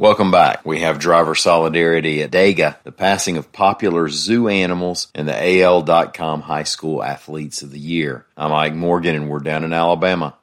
[0.00, 0.64] Welcome back.
[0.64, 6.40] We have driver solidarity at Dega, the passing of popular zoo animals, and the AL.com
[6.40, 8.24] High School Athletes of the Year.
[8.34, 10.38] I'm Ike Morgan, and we're down in Alabama.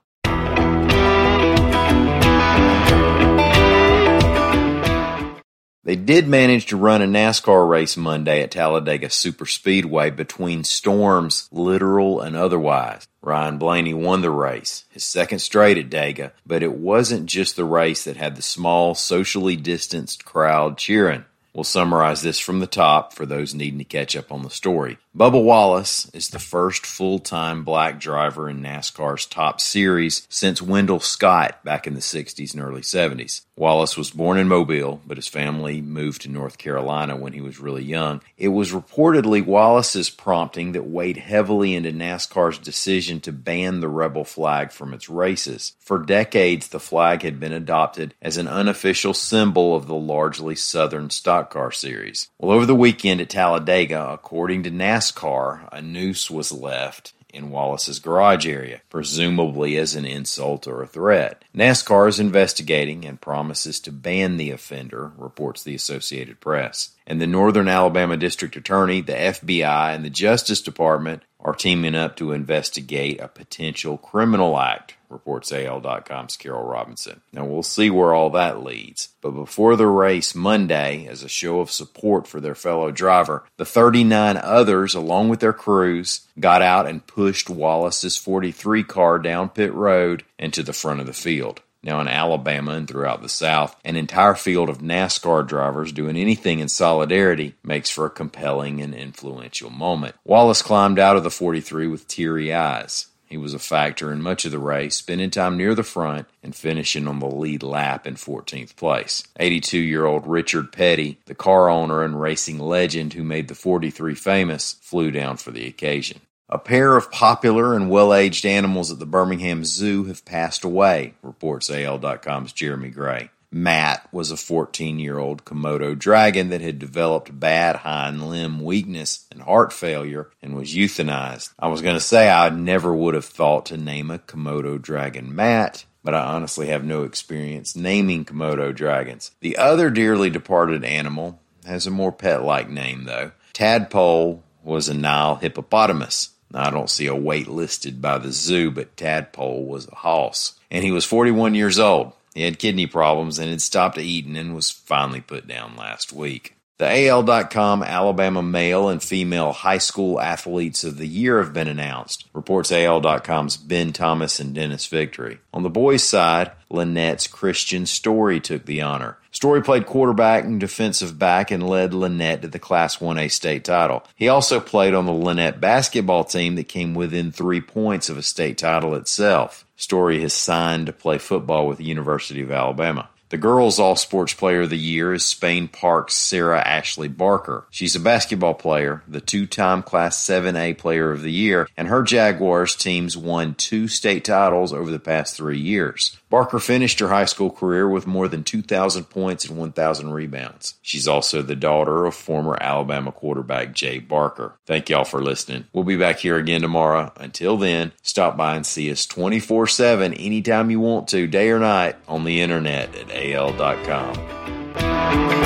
[5.87, 12.19] They did manage to run a NASCAR race Monday at Talladega Superspeedway between storms, literal
[12.19, 13.07] and otherwise.
[13.21, 17.63] Ryan Blaney won the race, his second straight at Dega, but it wasn't just the
[17.63, 21.23] race that had the small, socially distanced crowd cheering.
[21.53, 24.97] We'll summarize this from the top for those needing to catch up on the story.
[25.17, 30.99] Bubba Wallace is the first full time black driver in NASCAR's top series since Wendell
[30.99, 33.43] Scott back in the 60s and early 70s.
[33.57, 37.59] Wallace was born in Mobile, but his family moved to North Carolina when he was
[37.59, 38.21] really young.
[38.37, 44.25] It was reportedly Wallace's prompting that weighed heavily into NASCAR's decision to ban the rebel
[44.25, 45.73] flag from its races.
[45.79, 51.09] For decades, the flag had been adopted as an unofficial symbol of the largely southern
[51.09, 52.29] stock car series.
[52.37, 57.99] Well, over the weekend at Talladega, according to NASCAR, a noose was left in Wallace's
[57.99, 61.43] garage area, presumably as an insult or a threat.
[61.55, 66.91] NASCAR is investigating and promises to ban the offender, reports the Associated Press.
[67.05, 72.15] And the Northern Alabama District Attorney, the FBI, and the Justice Department are teaming up
[72.17, 77.21] to investigate a potential criminal act, reports AL.com's Carol Robinson.
[77.31, 79.09] Now we'll see where all that leads.
[79.21, 83.65] But before the race Monday, as a show of support for their fellow driver, the
[83.65, 89.73] 39 others, along with their crews, got out and pushed Wallace's 43 car down pit
[89.73, 91.61] road and to the front of the field.
[91.83, 96.59] Now, in Alabama and throughout the South, an entire field of NASCAR drivers doing anything
[96.59, 100.15] in solidarity makes for a compelling and influential moment.
[100.25, 103.07] Wallace climbed out of the 43 with teary eyes.
[103.27, 106.55] He was a factor in much of the race, spending time near the front and
[106.55, 109.23] finishing on the lead lap in 14th place.
[109.37, 114.15] 82 year old Richard Petty, the car owner and racing legend who made the 43
[114.15, 116.21] famous, flew down for the occasion.
[116.49, 121.15] A pair of popular and well aged animals at the Birmingham Zoo have passed away,
[121.21, 123.29] reports AL.com's Jeremy Gray.
[123.51, 129.25] Matt was a 14 year old Komodo dragon that had developed bad hind limb weakness
[129.31, 131.53] and heart failure and was euthanized.
[131.57, 135.33] I was going to say I never would have thought to name a Komodo dragon
[135.33, 139.31] Matt, but I honestly have no experience naming Komodo dragons.
[139.39, 143.31] The other dearly departed animal has a more pet like name, though.
[143.53, 146.31] Tadpole was a Nile hippopotamus.
[146.53, 150.57] I don't see a weight listed by the zoo, but Tadpole was a hoss.
[150.71, 152.13] And he was 41 years old.
[152.37, 156.55] He had kidney problems and had stopped eating and was finally put down last week.
[156.79, 162.25] The AL.com Alabama male and female high school athletes of the year have been announced,
[162.33, 165.39] reports AL.com's Ben Thomas and Dennis Victory.
[165.51, 169.17] On the boys' side, Lanett's Kristian Story took the honor.
[169.31, 174.03] Story played quarterback and defensive back and led Lanett to the Class 1A state title.
[174.15, 178.23] He also played on the Lanett basketball team that came within three points of a
[178.23, 179.65] state title itself.
[179.77, 183.09] Story has signed to play football with the University of Alabama.
[183.29, 187.67] The girls' all sports player of the year is Spain Park's Sarah Ashley Barker.
[187.69, 192.03] She's a basketball player, the two time Class 7A player of the year, and her
[192.03, 196.17] Jaguars teams won two state titles over the past three years.
[196.29, 200.75] Barker finished her high school career with more than 2,000 points and 1,000 rebounds.
[200.81, 204.55] She's also the daughter of former Alabama quarterback Jay Barker.
[204.65, 205.65] Thank y'all for listening.
[205.71, 207.13] We'll be back here again tomorrow.
[207.17, 211.59] Until then, stop by and see us 24 7 anytime you want to, day or
[211.59, 215.36] night, on the internet at al.com.